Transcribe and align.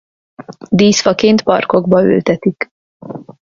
Díszfaként 0.69 1.43
parkokba 1.43 2.01
ültetik. 2.01 2.71